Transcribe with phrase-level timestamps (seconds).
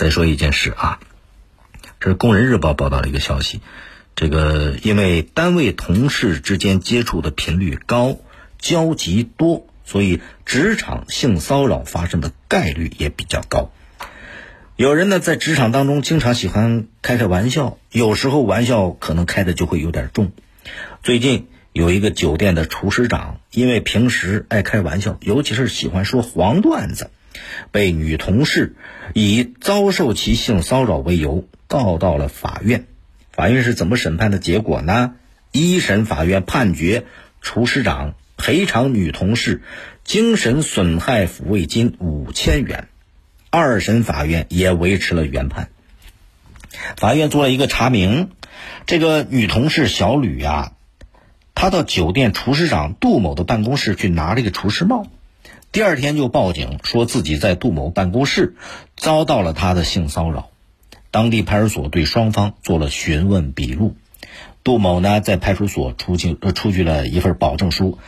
[0.00, 0.98] 再说一件事啊，
[2.00, 3.60] 这是《工人日报》报道的一个消息，
[4.16, 8.16] 这个因为单位同事之间接触的频率高、
[8.58, 13.72] 交集多，所以职场性骚扰发生的概率也比较高。
[14.74, 20.32] 有人呢在职场当中经常喜欢开开玩笑，有时候玩笑可能开的就会有点重。
[21.02, 27.10] 最近有一个酒店的厨师长，因为平时爱开玩笑，尤其是喜欢说黄段子。
[27.70, 28.74] 被女同事
[29.14, 32.86] 以遭受其性骚扰为由告到了法院。
[33.32, 35.14] 法院是怎么审判的结果呢？
[35.52, 37.04] 一审法院判决
[37.40, 39.62] 厨师长赔偿女同事
[40.04, 42.88] 精神损害抚慰金五千元。
[43.50, 45.70] 二审法院也维持了原判。
[46.96, 48.30] 法院做了一个查明，
[48.86, 50.72] 这个女同事小吕呀，
[51.56, 55.08] 她到酒店厨师长杜某的办公室去拿了一个厨师帽。
[55.72, 58.56] 第二天就报警，说自己在杜某办公室
[58.96, 60.50] 遭到了他的性骚扰。
[61.12, 63.94] 当地派出所对双方做了询问笔录。
[64.64, 67.98] 杜某呢，在派出所出具呃出具了一份保证书，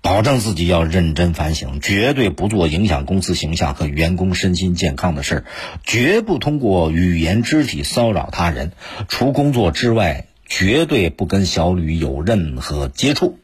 [0.00, 5.44] 保证自己要认真反省，绝对不做影响公司形象和员工身心健康的事儿，
[5.84, 8.72] 绝不通过语言肢体骚扰他人。
[9.08, 13.38] 除工作之外，绝对不跟小吕有任何接触。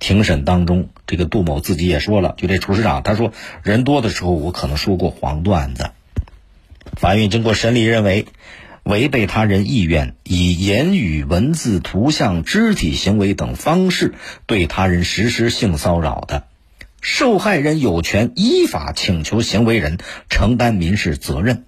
[0.00, 5.90] 庭审当中，这个杜某自己也说了，就这厨师长，他说人多的时候，我可能说过黄段子。
[6.96, 8.26] 法院经过审理认为，
[8.82, 14.14] 违背他人意愿，以言语、文字、图像、肢体行为等方式
[14.46, 16.44] 对他人实施性骚扰的，
[17.02, 19.98] 受害人有权依法请求行为人
[20.30, 21.66] 承担民事责任。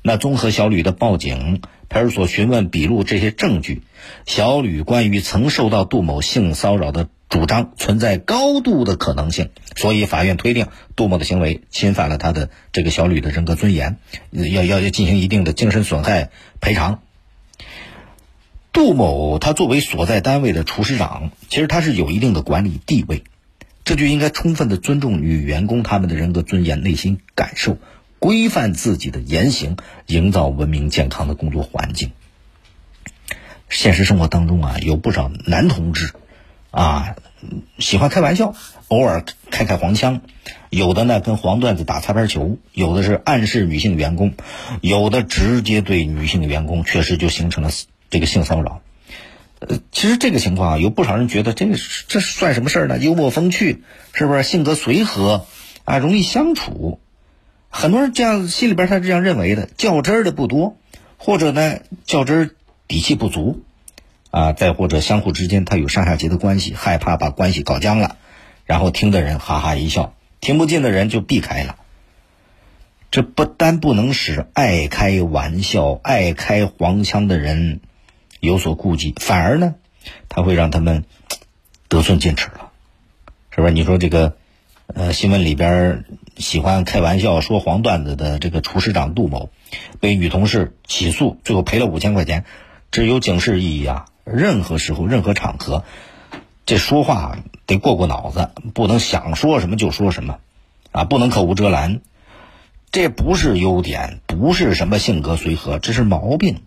[0.00, 3.82] 那综合小吕的报警、派出所询问笔录这些证据，
[4.24, 7.10] 小吕关于曾受到杜某性骚扰的。
[7.28, 13.98] 主张存在高度的可能性，所以法院推定杜某的行为侵犯了他的这个小吕的人格尊严，
[14.30, 16.30] 要要要进行一定的精神损害
[16.60, 17.02] 赔偿。
[18.72, 23.24] 杜某他作为所在单位的厨师长，其实他是有一定的管理地位，
[23.84, 27.76] 这就应该充分的尊重女员工他们的人格尊严、内心感受，
[28.18, 32.12] 规范自己的言行，营造文明健康的工作环境。
[33.68, 36.12] 现实生活当中啊，有不少男同志。
[36.78, 37.16] 啊，
[37.80, 38.54] 喜欢开玩笑，
[38.86, 40.20] 偶尔开开黄腔，
[40.70, 44.34] 有的呢跟黄段子打擦边球，有的是暗示女性员工，
[44.80, 47.70] 有的直接对女性员工确实就形成了
[48.10, 48.80] 这个性骚扰。
[49.58, 52.96] 呃，其实这个情况啊，有不少人觉得这个这算什么事儿呢？
[52.98, 53.82] 幽默风趣，
[54.14, 55.46] 是不是性格随和
[55.82, 57.00] 啊，容易相处？
[57.70, 60.76] 很多人这样心里边他是这样认为的，较真儿的不多，
[61.16, 62.50] 或者呢较真儿
[62.86, 63.64] 底气不足。
[64.30, 68.16] 啊，再或者相互之间他有上下级的关系，害怕把关系搞僵了，
[68.64, 71.76] 然后听的人哈哈一笑，听不进的人就避开了。
[73.10, 77.80] 这不单不能使爱开玩笑、爱开黄腔的人
[78.38, 79.76] 有所顾忌，反而呢，
[80.28, 81.04] 他会让他们
[81.88, 82.70] 得寸进尺了，
[83.50, 83.72] 是不是？
[83.72, 84.36] 你说这个，
[84.88, 86.04] 呃，新闻里边
[86.36, 89.48] 喜欢开玩笑、说黄段子的这个厨师长杜某，
[90.00, 92.44] 被女同事起诉，最后赔了五千块钱，
[92.90, 94.04] 这有警示意义啊。
[94.32, 95.84] 任何时候、任何场合，
[96.66, 100.38] 这说话得过过脑子，不能想说什么就说什么，
[100.92, 102.00] 啊，不能口无遮拦。
[102.90, 106.62] 这不是优点，不是什么性格随和，这是毛病。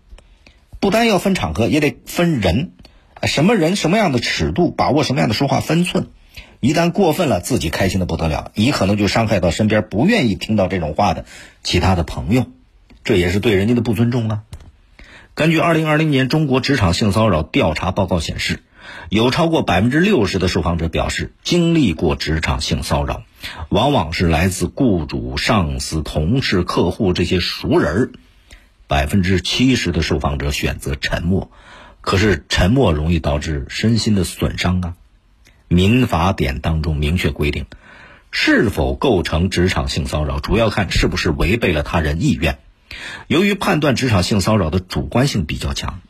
[0.78, 2.72] 不单要分场合，也得分人，
[3.22, 6.08] 什么人、什么样的尺度，把握什么样的说话分寸。
[6.60, 11.24] 一旦过分了，自己开心的不得了，你可能就伤害到身边不愿意听到这种话的
[11.64, 12.46] 其他的朋友，
[13.02, 14.42] 这也是对人家的不尊重啊。
[15.34, 18.60] 根据二零二零年中国职场性骚扰调查报告显示，
[19.08, 23.22] 有超过百分之六十的受访者表示经历过职场性骚扰，
[23.70, 28.10] 往往是来自雇主、上司、同事、客户这些熟人儿。
[28.86, 31.50] 百分之七十的受访者选择沉默，
[32.02, 34.94] 可是沉默容易导致身心的损伤啊。
[35.66, 37.64] 民法典当中明确规定，
[38.30, 42.58] 是否构成职场性骚扰，主要看是不是违背了他人意愿。
[43.26, 46.00] 由于判断职场性骚扰的主观性比较强，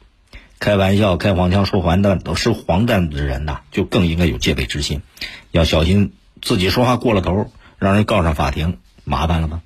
[0.59, 5.03] 开玩笑、开黄腔、说黄段都是黄段子的人呐，就更应该有戒备之心，
[5.51, 9.61] 要小心自己说话过了头，让人告上法庭，麻烦了吧？